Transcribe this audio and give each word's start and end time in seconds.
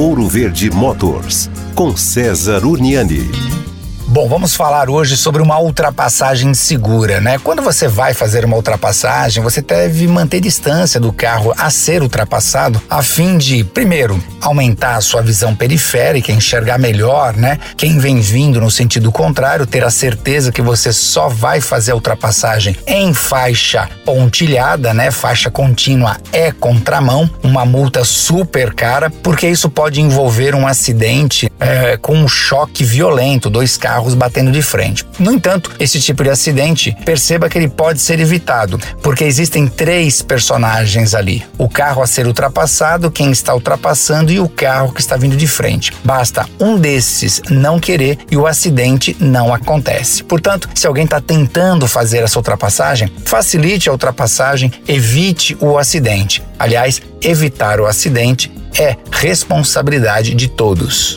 Ouro 0.00 0.26
Verde 0.26 0.70
Motors, 0.70 1.50
com 1.74 1.94
César 1.94 2.64
Uniani. 2.64 3.59
Bom, 4.12 4.28
vamos 4.28 4.56
falar 4.56 4.90
hoje 4.90 5.16
sobre 5.16 5.40
uma 5.40 5.60
ultrapassagem 5.60 6.52
segura, 6.52 7.20
né? 7.20 7.38
Quando 7.38 7.62
você 7.62 7.86
vai 7.86 8.12
fazer 8.12 8.44
uma 8.44 8.56
ultrapassagem, 8.56 9.40
você 9.40 9.62
deve 9.62 10.08
manter 10.08 10.40
distância 10.40 10.98
do 10.98 11.12
carro 11.12 11.54
a 11.56 11.70
ser 11.70 12.02
ultrapassado, 12.02 12.82
a 12.90 13.04
fim 13.04 13.38
de, 13.38 13.62
primeiro, 13.62 14.20
aumentar 14.40 14.96
a 14.96 15.00
sua 15.00 15.22
visão 15.22 15.54
periférica, 15.54 16.32
enxergar 16.32 16.76
melhor, 16.76 17.36
né? 17.36 17.60
Quem 17.76 18.00
vem 18.00 18.18
vindo 18.18 18.60
no 18.60 18.68
sentido 18.68 19.12
contrário, 19.12 19.64
ter 19.64 19.84
a 19.84 19.90
certeza 19.90 20.50
que 20.50 20.60
você 20.60 20.92
só 20.92 21.28
vai 21.28 21.60
fazer 21.60 21.92
a 21.92 21.94
ultrapassagem 21.94 22.76
em 22.88 23.14
faixa 23.14 23.88
pontilhada, 24.04 24.92
né? 24.92 25.12
Faixa 25.12 25.52
contínua 25.52 26.16
é 26.32 26.50
contramão, 26.50 27.30
uma 27.44 27.64
multa 27.64 28.02
super 28.02 28.74
cara, 28.74 29.08
porque 29.08 29.46
isso 29.46 29.70
pode 29.70 30.00
envolver 30.00 30.52
um 30.56 30.66
acidente 30.66 31.48
é, 31.60 31.96
com 31.96 32.14
um 32.14 32.26
choque 32.26 32.82
violento, 32.82 33.48
dois 33.48 33.76
carros 33.76 33.99
carros 34.00 34.14
batendo 34.14 34.50
de 34.50 34.62
frente. 34.62 35.06
No 35.18 35.32
entanto, 35.32 35.70
esse 35.78 36.00
tipo 36.00 36.24
de 36.24 36.30
acidente, 36.30 36.96
perceba 37.04 37.48
que 37.48 37.58
ele 37.58 37.68
pode 37.68 38.00
ser 38.00 38.18
evitado, 38.18 38.80
porque 39.02 39.24
existem 39.24 39.66
três 39.66 40.22
personagens 40.22 41.14
ali: 41.14 41.44
o 41.58 41.68
carro 41.68 42.02
a 42.02 42.06
ser 42.06 42.26
ultrapassado, 42.26 43.10
quem 43.10 43.30
está 43.30 43.54
ultrapassando 43.54 44.32
e 44.32 44.40
o 44.40 44.48
carro 44.48 44.92
que 44.92 45.00
está 45.00 45.16
vindo 45.16 45.36
de 45.36 45.46
frente. 45.46 45.92
Basta 46.02 46.46
um 46.58 46.78
desses 46.78 47.42
não 47.50 47.78
querer 47.78 48.18
e 48.30 48.36
o 48.36 48.46
acidente 48.46 49.16
não 49.20 49.52
acontece. 49.52 50.24
Portanto, 50.24 50.68
se 50.74 50.86
alguém 50.86 51.04
está 51.04 51.20
tentando 51.20 51.86
fazer 51.86 52.22
essa 52.22 52.38
ultrapassagem, 52.38 53.12
facilite 53.24 53.88
a 53.88 53.92
ultrapassagem, 53.92 54.72
evite 54.88 55.56
o 55.60 55.76
acidente. 55.76 56.42
Aliás, 56.58 57.02
evitar 57.22 57.80
o 57.80 57.86
acidente 57.86 58.50
é 58.78 58.96
responsabilidade 59.10 60.34
de 60.34 60.48
todos. 60.48 61.16